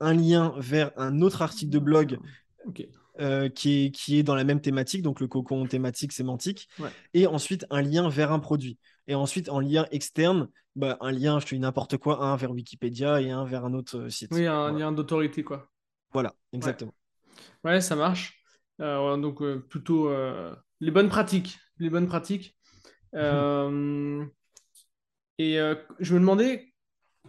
[0.00, 2.18] un lien vers un autre article de blog
[3.20, 6.68] euh, qui, est, qui est dans la même thématique, donc le cocon thématique sémantique,
[7.14, 8.78] et ensuite un lien vers un produit.
[9.06, 12.50] Et ensuite, en lien externe, bah, un lien, je te dis n'importe quoi, un vers
[12.50, 14.30] Wikipédia et un vers un autre euh, site.
[14.32, 15.70] Oui, un lien d'autorité, quoi.
[16.12, 16.94] Voilà, exactement.
[17.64, 18.42] Ouais, ça marche.
[18.80, 20.10] Euh, donc, euh, plutôt
[20.80, 21.58] les bonnes pratiques.
[21.78, 22.56] Les bonnes pratiques.
[23.12, 23.20] et
[25.38, 26.72] je me demandais,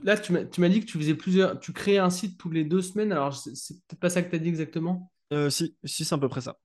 [0.03, 1.59] là, tu m'as dit que tu faisais plusieurs.
[1.59, 3.11] Tu créais un site tous les deux semaines.
[3.11, 5.11] Alors, c'est peut-être pas ça que tu as dit exactement.
[5.49, 6.57] si, si c'est à peu près ça.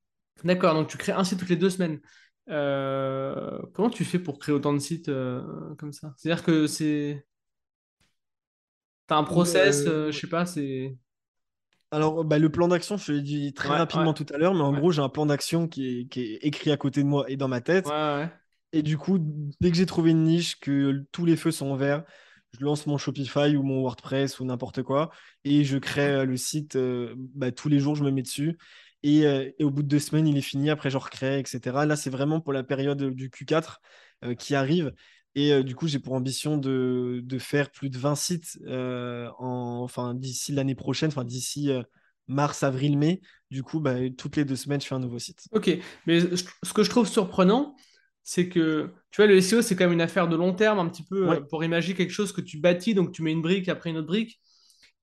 [0.43, 2.01] D'accord, donc tu crées un site toutes les deux semaines.
[2.51, 6.15] Euh, comment tu fais pour créer autant de sites euh, comme ça?
[6.17, 7.27] C'est-à-dire que c'est.
[9.07, 10.97] T'as un process, euh, je sais pas, c'est.
[11.95, 14.73] Alors, bah, le plan d'action, je l'ai dit très rapidement tout à l'heure, mais en
[14.73, 17.61] gros, j'ai un plan d'action qui est, écrit à côté de moi et dans ma
[17.61, 17.89] tête.
[18.73, 19.19] Et du coup,
[19.61, 22.03] dès que j'ai trouvé une niche, que tous les feux sont verts,
[22.59, 25.11] je lance mon Shopify ou mon WordPress ou n'importe quoi
[25.45, 26.77] et je crée le site.
[27.35, 28.59] Bah, tous les jours, je me mets dessus.
[29.05, 30.71] Euh, et, au bout de deux semaines, il est fini.
[30.71, 31.85] Après, je recrée, etc.
[31.87, 33.77] Là, c'est vraiment pour la période du Q4
[34.25, 34.93] euh, qui arrive.
[35.35, 40.15] Et euh, du coup, j'ai pour ambition de, faire plus de 20 sites en, enfin,
[40.15, 41.71] d'ici l'année prochaine, enfin, d'ici
[42.29, 43.21] mars, avril, mai.
[43.51, 45.49] Du coup, bah, toutes les deux semaines, je fais un nouveau site.
[45.53, 45.71] Ok,
[46.07, 47.77] mais ce que je trouve surprenant,
[48.23, 50.89] c'est que tu vois, le SEO, c'est quand même une affaire de long terme, un
[50.89, 53.91] petit peu pour imaginer quelque chose que tu bâtis, donc tu mets une brique après
[53.91, 54.41] une autre brique.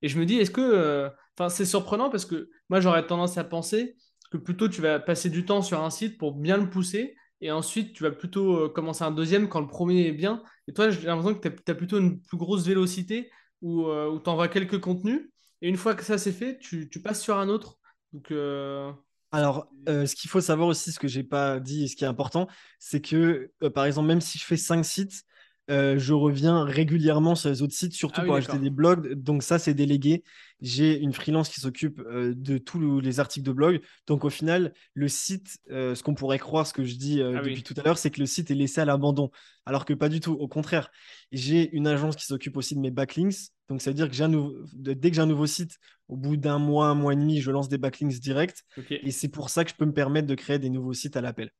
[0.02, 3.44] Et je me dis, est-ce que Enfin, c'est surprenant parce que moi, j'aurais tendance à
[3.44, 3.96] penser
[4.32, 7.52] que plutôt tu vas passer du temps sur un site pour bien le pousser et
[7.52, 10.44] ensuite tu vas plutôt euh, commencer un deuxième quand le premier est bien.
[10.68, 14.20] Et toi, j'ai l'impression que tu as, plutôt une plus grosse vélocité où, euh, où
[14.20, 15.30] tu envoies quelques contenus
[15.62, 17.78] et une fois que ça c'est fait, tu, passes sur un autre.
[18.14, 18.92] Donc, euh,
[19.32, 22.08] Alors, ce qu'il faut savoir aussi, ce que j'ai pas dit et ce qui est
[22.08, 22.48] important,
[22.80, 25.24] c'est que, par exemple, même si je fais 5 sites,
[25.72, 29.14] euh, je reviens régulièrement sur les autres sites, surtout ah pour ajouter des blogs.
[29.14, 30.24] Donc ça, c'est délégué.
[30.60, 33.82] J'ai une freelance qui s'occupe euh, de tous les articles de blog.
[34.06, 37.42] Donc au final, le site, euh, ce qu'on pourrait croire, ce que je dis ah
[37.42, 39.32] depuis tout à l'heure, c'est que le site est laissé à l'abandon.
[39.66, 40.34] Alors que pas du tout.
[40.34, 40.92] Au contraire,
[41.32, 43.52] j'ai une agence qui s'occupe aussi de mes backlinks.
[43.70, 45.78] Donc ça veut dire que dès que j'ai un nouveau site,
[46.10, 48.64] au bout d'un mois, un mois et demi, je lance des backlinks directs.
[48.90, 51.22] Et c'est pour ça que je peux me permettre de créer des nouveaux sites à
[51.22, 51.52] l'appel.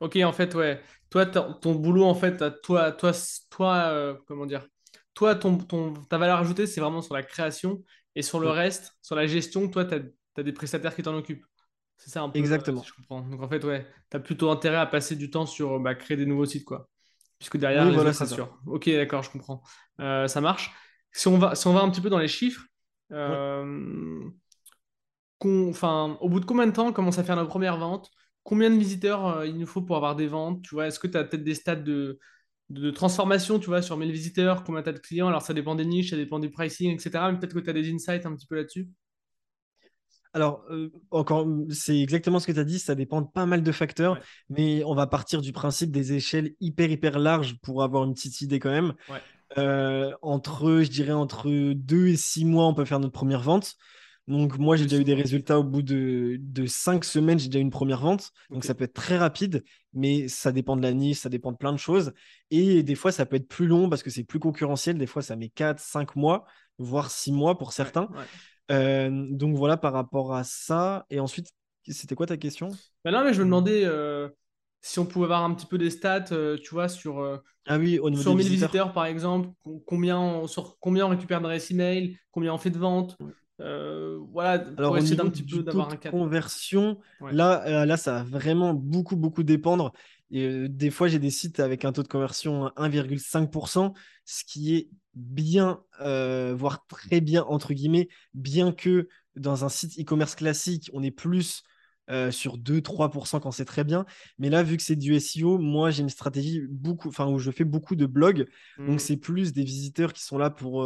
[0.00, 0.80] Ok, en fait, ouais.
[1.10, 3.12] Toi, ton boulot, en fait, toi, toi,
[3.50, 4.66] toi, euh, comment dire?
[5.14, 7.82] Toi, ton, ton, ta valeur ajoutée, c'est vraiment sur la création
[8.14, 11.44] et sur le reste, sur la gestion, toi, tu as, des prestataires qui t'en occupent.
[11.96, 12.38] C'est ça un peu.
[12.38, 12.82] Exactement.
[12.82, 13.20] je comprends.
[13.22, 16.16] Donc, en fait, ouais, tu as plutôt intérêt à passer du temps sur bah, créer
[16.16, 16.88] des nouveaux sites, quoi.
[17.38, 18.58] Puisque derrière, oui, voilà, c'est sûr.
[18.66, 19.62] Ok, d'accord, je comprends.
[20.00, 20.72] Euh, ça marche.
[21.12, 22.62] Si on, va, si on va un petit peu dans les chiffres,
[23.12, 24.22] euh,
[25.44, 28.10] enfin, au bout de combien de temps on commence à faire nos premières ventes?
[28.42, 31.06] Combien de visiteurs euh, il nous faut pour avoir des ventes Tu vois, est-ce que
[31.06, 32.18] tu as peut-être des stades de,
[32.68, 35.28] de, transformation, tu vois, sur 1000 visiteurs, combien tu as de clients?
[35.28, 37.10] Alors, ça dépend des niches, ça dépend du pricing, etc.
[37.30, 38.88] Mais peut-être que tu as des insights un petit peu là-dessus.
[40.32, 43.64] Alors, euh, encore, c'est exactement ce que tu as dit, ça dépend de pas mal
[43.64, 48.04] de facteurs, mais on va partir du principe des échelles hyper, hyper larges pour avoir
[48.04, 48.94] une petite idée quand même.
[49.58, 53.74] Euh, entre, je dirais, entre 2 et 6 mois, on peut faire notre première vente.
[54.30, 57.40] Donc, moi, j'ai déjà eu des résultats au bout de, de cinq semaines.
[57.40, 58.30] J'ai déjà eu une première vente.
[58.48, 61.56] Donc, ça peut être très rapide, mais ça dépend de la niche, ça dépend de
[61.56, 62.12] plein de choses.
[62.52, 64.98] Et des fois, ça peut être plus long parce que c'est plus concurrentiel.
[64.98, 66.44] Des fois, ça met 4, 5 mois,
[66.78, 68.08] voire 6 mois pour certains.
[68.70, 71.06] Euh, donc, voilà par rapport à ça.
[71.10, 71.48] Et ensuite,
[71.88, 72.68] c'était quoi ta question?
[73.04, 74.28] Ben Non, mais je me demandais euh,
[74.80, 77.98] si on pouvait avoir un petit peu des stats, euh, tu vois, sur, ah oui,
[77.98, 78.92] au sur 1000 visiteurs.
[78.92, 79.48] par exemple,
[79.86, 83.18] combien on, sur combien on récupère d'adresses email, combien on fait de ventes.
[83.60, 86.98] Euh, voilà, Alors, essayer d'un petit peu d'avoir un conversion,
[87.30, 89.92] là, euh, là, ça va vraiment beaucoup, beaucoup dépendre.
[90.30, 93.94] Et, euh, des fois, j'ai des sites avec un taux de conversion à 1,5%,
[94.24, 100.34] ce qui est bien, voire très bien, entre guillemets, bien que dans un site e-commerce
[100.34, 101.62] classique, on est plus
[102.30, 104.04] sur 2-3% quand c'est très bien.
[104.38, 107.50] Mais là, vu que c'est du SEO, moi, j'ai une stratégie beaucoup, enfin, où je
[107.50, 108.48] fais beaucoup de blogs.
[108.78, 108.98] Donc, mmh.
[108.98, 110.84] c'est plus des visiteurs qui sont là pour,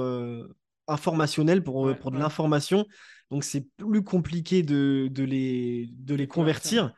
[0.88, 2.86] informationnel, pour, euh, pour de l'information.
[3.30, 6.94] Donc, c'est plus compliqué de, de les, de les convertir.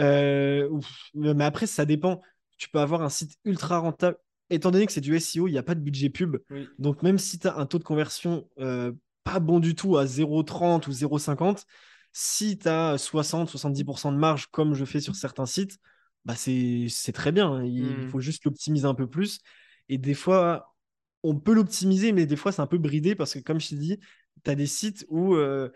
[0.00, 0.68] Euh,
[1.14, 2.22] mais après, ça dépend.
[2.56, 4.16] Tu peux avoir un site ultra rentable.
[4.50, 6.38] Étant donné que c'est du SEO, il n'y a pas de budget pub.
[6.78, 8.92] Donc, même si tu as un taux de conversion euh,
[9.22, 11.64] pas bon du tout à 0,30 ou 0,50,
[12.12, 15.78] si tu as 60-70% de marge, comme je fais sur certains sites,
[16.24, 17.62] bah c'est très bien.
[17.62, 18.08] Il, il, hmm.
[18.08, 19.40] faut juste l'optimiser un peu plus.
[19.88, 20.69] Et des fois,
[21.22, 23.76] on peut l'optimiser, mais des fois, c'est un peu bridé parce que, comme je t'ai
[23.76, 23.98] dit,
[24.44, 25.68] tu as des sites où euh,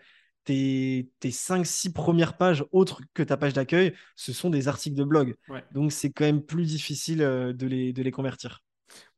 [0.43, 5.03] tes, tes 5-6 premières pages, autres que ta page d'accueil, ce sont des articles de
[5.03, 5.35] blog.
[5.73, 8.63] Donc, c'est quand même plus difficile euh, de, les, de les convertir.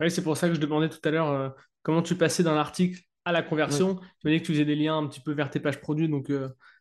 [0.08, 1.50] C'est pour ça que je demandais tout à l'heure euh,
[1.84, 3.96] comment tu passais d'un article à la conversion.
[3.96, 6.08] Tu m'as dit que tu faisais des liens un petit peu vers tes pages produits,
[6.08, 6.32] donc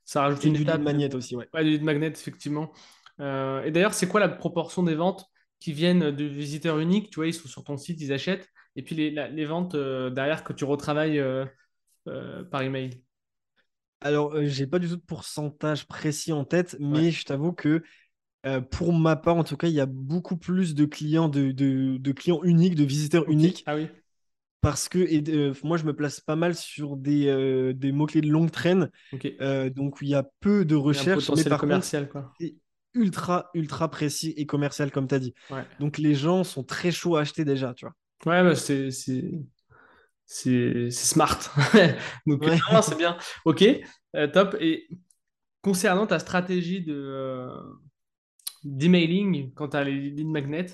[0.04, 0.78] ça rajoute une, étape.
[0.78, 1.48] de magnet aussi, ouais.
[1.52, 2.72] Ouais, de magnet, effectivement.
[3.18, 5.26] et d'ailleurs, c'est quoi la proportion des ventes
[5.58, 7.10] qui viennent de visiteurs uniques?
[7.10, 10.10] Tu vois, ils sont sur ton site, ils achètent et puis les, les ventes euh,
[10.10, 11.46] derrière que tu retravailles euh,
[12.08, 12.90] euh, par email
[14.02, 17.82] Alors, j'ai pas du tout de pourcentage précis en tête, mais je t'avoue que
[18.70, 22.12] pour ma part, en tout cas, il y a beaucoup plus de clients, de, de,
[22.12, 23.64] clients uniques, de visiteurs uniques.
[23.66, 23.88] Ah oui.
[24.60, 28.52] Parce que et, moi, je me place pas mal sur des, des mots-clés de longue
[28.52, 28.90] traîne.
[29.10, 31.28] donc, il y a peu de recherches.
[31.34, 32.32] Mais par commercial, quoi.
[32.38, 32.54] C'est
[32.94, 35.34] ultra, ultra précis et commercial, comme tu as dit.
[35.80, 37.96] Donc, les gens sont très chauds à acheter déjà, tu vois.
[38.24, 38.90] Ouais, bah, c'est,
[40.24, 41.38] c'est, smart.
[42.26, 42.44] Donc,
[42.82, 43.16] c'est bien.
[43.44, 43.64] Ok,
[44.16, 44.56] euh, top.
[44.60, 44.88] Et
[45.62, 47.56] concernant ta stratégie de, euh,
[48.64, 50.66] d'emailing quand tu as les lignes magnets,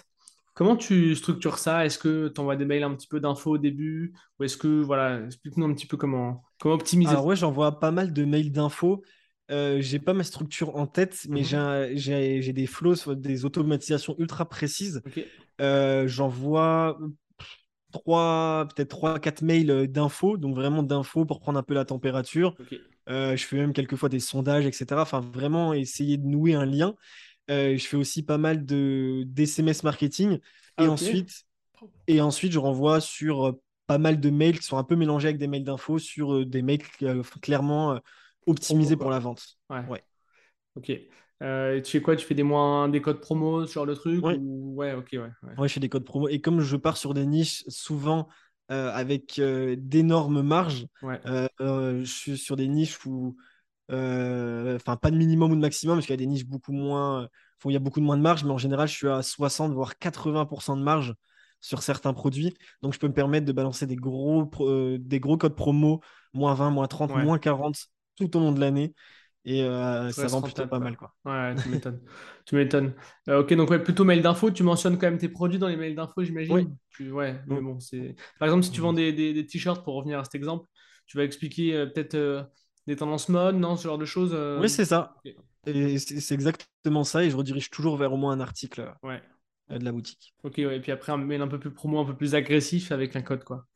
[0.55, 1.85] comment tu structures ça?
[1.85, 4.14] Est-ce que tu envoies des mails un petit peu d'infos au début?
[4.38, 7.90] Ou est-ce que, voilà, explique-nous un petit peu comment, comment optimiser Alors, ouais, j'envoie pas
[7.90, 9.02] mal de mails d'infos.
[9.50, 11.96] Euh, j'ai pas ma structure en tête, mais mhm.
[11.96, 15.02] j'ai, des flows, des automatisations ultra précises.
[15.61, 16.98] Euh, j'envoie
[17.92, 21.85] trois, peut-être trois, quatre mails euh, d'infos, donc vraiment d'infos pour prendre un peu la
[21.85, 22.57] température.
[23.09, 25.02] Euh, je fais même quelquefois des sondages, etc.
[25.02, 26.94] Enfin, vraiment essayer de nouer un lien.
[27.50, 30.38] Euh, je fais aussi pas mal de d'SMS marketing.
[30.78, 31.44] Et, ensuite,
[32.07, 35.38] et ensuite, je renvoie sur pas mal de mails qui sont un peu mélangés avec
[35.38, 36.83] des mails d'infos sur des mails
[37.42, 38.00] clairement
[38.46, 39.59] optimisés pour la vente.
[39.68, 40.02] Ouais.
[40.76, 40.92] Ok.
[41.42, 42.16] Euh, tu fais quoi?
[42.16, 44.24] Tu fais des moins des codes promo, ce genre de truc?
[44.24, 44.38] Ouais.
[44.40, 45.68] ouais, ok, ouais, ouais.
[45.68, 46.28] je fais des codes promo.
[46.28, 48.28] Et comme je pars sur des niches souvent
[48.70, 53.37] euh, avec euh, d'énormes marges, je suis sur des niches où
[53.88, 57.28] Enfin, pas de minimum ou de maximum, parce qu'il y a des niches beaucoup moins.
[57.64, 59.72] il y a beaucoup de moins de marge, mais en général, je suis à 60
[59.72, 61.14] voire 80% de marge
[61.61, 62.55] sur certains produits.
[62.83, 64.48] Donc, je peux me permettre de balancer des gros,
[64.98, 66.00] des gros codes promo,
[66.33, 67.76] moins 20, moins 30, moins 40
[68.16, 68.94] tout au long de l'année.
[69.44, 70.96] Et euh, ça vend plutôt pas mal.
[70.96, 71.12] Quoi.
[71.24, 72.00] Ouais, tu m'étonnes.
[72.46, 72.94] tu m'étonnes.
[73.28, 74.50] Euh, ok, donc ouais, plutôt mail d'info.
[74.50, 77.11] Tu mentionnes quand même tes produits dans les mails d'info, j'imagine Oui.
[77.11, 78.14] ouais, mais bon, c'est.
[78.38, 80.66] Par exemple, si tu vends des, des, t-shirts, pour revenir à cet exemple,
[81.07, 82.50] tu vas expliquer euh, peut-être
[82.87, 84.35] des tendances mode, non, ce genre de choses.
[84.61, 85.16] Oui, c'est ça.
[85.66, 87.24] Et c'est exactement ça.
[87.24, 89.20] Et je redirige toujours vers au moins un article ouais.
[89.70, 90.35] de la boutique.
[90.44, 90.76] Ok, ouais.
[90.76, 93.22] Et puis après, un mail un peu plus promo, un peu plus agressif avec un
[93.22, 93.66] code, quoi.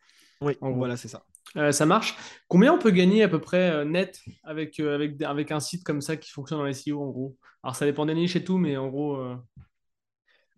[0.41, 1.25] Oui, voilà, c'est ça.
[1.57, 2.17] Euh, ça marche.
[2.49, 5.85] Combien on peut gagner à peu près euh, net avec, euh, avec, avec un site
[5.85, 7.37] comme ça qui fonctionne dans les SEO en gros?
[7.63, 9.19] Alors ça dépend des niches et tout, mais en gros.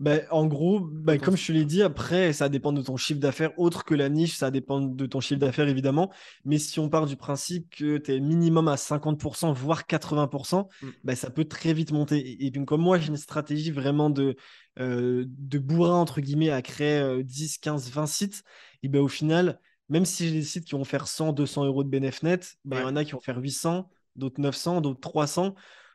[0.00, 3.18] Ben, en gros, ben, comme je te l'ai dit, après, ça dépend de ton chiffre
[3.18, 3.50] d'affaires.
[3.58, 6.12] Autre que la niche, ça dépend de ton chiffre d'affaires, évidemment.
[6.44, 10.88] Mais si on part du principe que tu es minimum à 50%, voire 80%, mm.
[11.02, 12.44] ben, ça peut très vite monter.
[12.44, 14.36] Et, puis, comme moi, j'ai une stratégie vraiment de,
[14.76, 18.44] de bourrin, entre guillemets, à créer 10, 15, 20 sites,
[18.84, 21.84] et ben, au final, même si j'ai des sites qui vont faire 100, 200 euros
[21.84, 25.00] de bénéfice net, ben, il y en a qui vont faire 800, d'autres 900, d'autres
[25.00, 25.54] 300.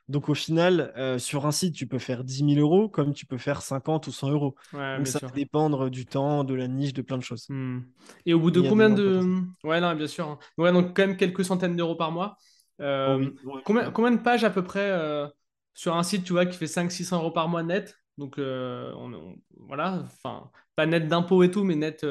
[0.10, 3.26] Donc au final, euh, sur un site, tu peux faire 10 000 euros comme tu
[3.26, 4.56] peux faire 50 ou 100 euros.
[4.74, 7.46] donc ça va dépendre du temps, de la niche, de plein de choses.
[7.50, 7.82] Hmm.
[8.26, 9.22] Et au bout de combien de...
[9.64, 10.28] Ouais, non, bien sûr.
[10.28, 10.40] Hein.
[10.58, 12.36] Ouais, donc quand même quelques centaines d'euros par mois.
[12.82, 15.28] Euh, oh combien, combien, de pages à peu près euh,
[15.74, 20.52] sur un site, tu vois, qui fait 500-600 euros par mois net Donc voilà, enfin,
[20.76, 22.06] pas net d'impôts et tout, mais net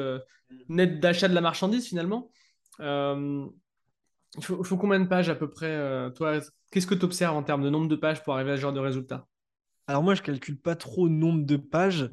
[0.69, 2.31] net d'achat de la marchandise finalement.
[2.79, 3.45] Euh,
[4.37, 6.39] il faut, combien de pages à peu près euh, Toi,
[6.71, 8.73] qu'est-ce que tu observes en termes de nombre de pages pour arriver à ce genre
[8.73, 9.27] de résultat?
[9.85, 12.09] Alors moi, je calcule pas trop le nombre de pages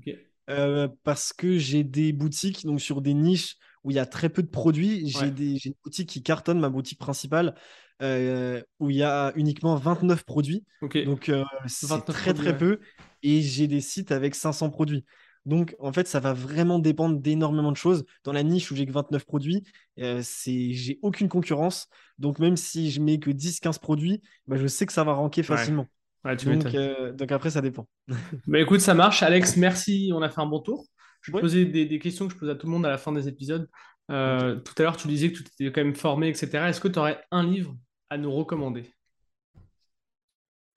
[0.50, 4.28] euh, parce que j'ai des boutiques donc sur des niches où il y a très
[4.28, 5.08] peu de produits.
[5.08, 7.54] J'ai des une boutique qui cartonne, ma boutique principale,
[8.02, 10.64] où il y a uniquement 29 produits.
[11.06, 11.30] Donc
[11.66, 12.80] c'est très très peu.
[13.22, 15.04] Et j'ai des sites avec 500 produits.
[15.46, 18.04] Donc, en fait, ça va vraiment dépendre d'énormément de choses.
[18.24, 19.64] Dans la niche où j'ai que 29 produits,
[19.98, 21.88] euh, c'est j'ai aucune concurrence.
[22.18, 25.42] Donc, même si je mets que 10-15 produits, bah, je sais que ça va ranker
[25.42, 25.86] facilement.
[26.26, 27.88] Euh, donc, après, ça dépend.
[28.46, 29.22] bah, écoute, ça marche.
[29.22, 30.10] Alex, merci.
[30.14, 30.86] On a fait un bon tour.
[31.22, 33.12] Je vais poser des, questions que je pose à tout le monde à la fin
[33.12, 33.68] des épisodes.
[34.10, 36.68] Euh, tout à l'heure, tu disais que tu étais quand même formé, etc.
[36.68, 37.76] Est-ce que tu aurais un livre
[38.08, 38.90] à nous recommander?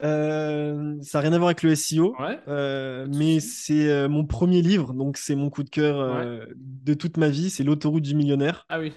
[0.01, 2.15] Euh, ça n'a rien à voir avec le SEO,
[2.47, 6.25] euh, mais c'est euh, mon premier livre, donc c'est mon coup de cœur
[6.55, 8.65] de toute ma vie, c'est L'autoroute du millionnaire.
[8.69, 8.93] Ah oui.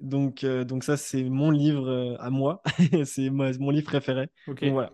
[0.00, 2.62] Donc, donc ça, c'est mon livre à moi,
[3.04, 4.28] c'est mon livre préféré.
[4.46, 4.64] Ok.
[4.64, 4.92] voilà.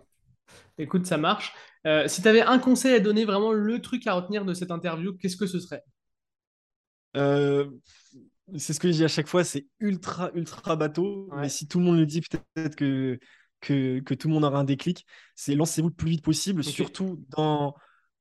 [0.77, 1.53] Écoute, ça marche.
[2.07, 5.13] si tu avais un conseil à donner, vraiment le truc à retenir de cette interview,
[5.17, 5.83] qu'est-ce que ce serait?
[8.55, 11.79] C'est ce que je dis à chaque fois, c'est ultra, ultra bateau, mais si tout
[11.79, 13.19] le monde le dit, peut-être que
[13.61, 17.75] que, tout le monde aura un déclic, c'est lancez-vous le plus vite possible, surtout dans,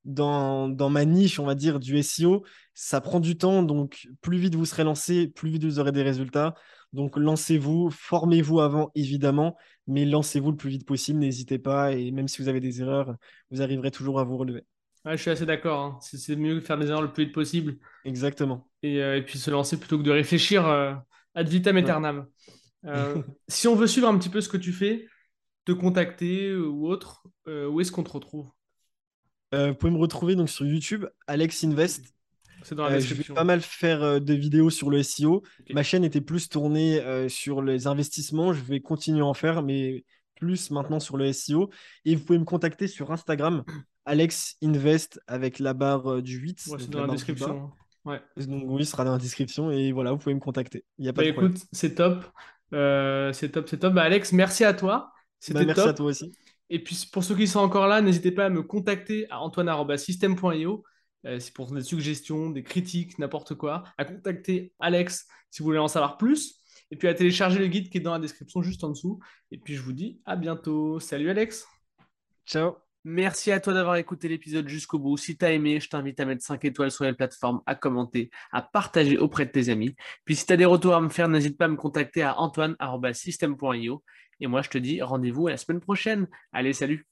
[0.05, 2.44] dans, dans, ma niche, on va dire, du SEO.
[2.74, 6.03] Ça prend du temps, donc plus vite vous serez lancé, plus vite vous aurez des
[6.03, 6.55] résultats.
[6.92, 12.29] Donc lancez-vous, formez-vous avant, évidemment, mais lancez-vous le plus vite possible, n'hésitez pas, et même
[12.29, 13.14] si vous avez des erreurs,
[13.51, 14.64] vous arriverez toujours à vous relever.
[15.05, 15.98] je suis assez d'accord, hein.
[16.01, 17.77] c'est mieux de faire des erreurs le plus vite possible.
[18.05, 18.68] Exactement.
[18.83, 20.94] Et, euh, puis se lancer plutôt que de réfléchir euh,
[21.35, 22.27] ad vitam aeternam.
[22.87, 25.07] Euh, si on veut suivre un petit peu ce que tu fais,
[25.68, 28.48] te contacter euh, ou autre, euh, où est-ce qu'on te retrouve?
[29.52, 32.14] Euh, Vous pouvez me retrouver donc sur YouTube, Alex Invest.
[32.62, 33.22] C'est dans la description.
[33.22, 35.42] je vais pas mal faire des vidéos sur le SEO.
[35.70, 38.52] Ma chaîne était plus tournée sur les investissements.
[38.52, 40.04] Je vais continuer à en faire, mais
[40.35, 41.70] plus maintenant sur le SEO.
[42.04, 43.62] Et vous pouvez me contacter sur Instagram,
[44.07, 46.61] Alex Invest avec la barre du 8.
[46.61, 47.70] c'est dans la, description.
[48.04, 48.20] Ouais.
[48.38, 50.85] Donc oui, ce sera dans la description et voilà, vous pouvez me contacter.
[50.98, 52.24] Il y a pas bah, de écoute, c'est top.
[52.72, 53.94] c'est top, c'est top.
[53.94, 55.12] Bah, Alex, merci à toi.
[55.40, 56.33] C'était bah, merci à toi aussi.
[56.70, 60.85] Et puis pour ceux qui sont encore là, n'hésitez pas à me contacter à antoine.system.io
[61.27, 65.79] euh, c'est pour des suggestions, des critiques, n'importe quoi, à contacter Alex si vous voulez
[65.79, 68.85] en savoir plus, et puis à télécharger le guide qui est dans la description juste
[68.85, 69.18] en dessous.
[69.51, 71.01] Et puis je vous dis à bientôt.
[71.01, 71.66] Salut Alex.
[72.46, 72.77] Ciao.
[73.05, 75.16] Merci à toi d'avoir écouté l'épisode jusqu'au bout.
[75.16, 78.31] Si tu as aimé, je t'invite à mettre 5 étoiles sur les plateformes, à commenter,
[78.53, 79.94] à partager auprès de tes amis.
[80.24, 82.38] Puis si tu as des retours à me faire, n'hésite pas à me contacter à
[82.38, 84.03] antoine.system.io.
[84.40, 86.29] Et moi, je te dis rendez-vous à la semaine prochaine.
[86.53, 87.09] Allez, salut